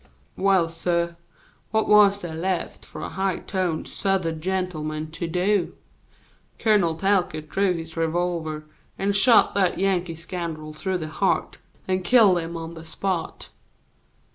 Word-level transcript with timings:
Well, 0.35 0.67
suh, 0.69 1.09
what 1.69 1.87
was 1.87 2.21
there 2.23 2.33
left 2.33 2.87
for 2.87 3.03
a 3.03 3.09
high 3.09 3.37
toned 3.37 3.87
Southern 3.87 4.41
gentleman 4.41 5.11
to 5.11 5.27
do? 5.27 5.75
Colonel 6.57 6.95
Talcott 6.95 7.47
drew 7.49 7.73
his 7.75 7.95
revolver 7.95 8.65
and 8.97 9.15
shot 9.15 9.53
that 9.53 9.77
Yankee 9.77 10.15
scoundrel 10.15 10.73
through 10.73 10.97
the 10.97 11.07
heart, 11.07 11.59
and 11.87 12.03
killed 12.03 12.39
him 12.39 12.57
on 12.57 12.73
the 12.73 12.83
spot. 12.83 13.49